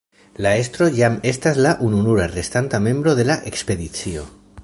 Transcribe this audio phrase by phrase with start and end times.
[0.43, 4.27] La estro jam estas la ununura restanta membro de la ekspedicio.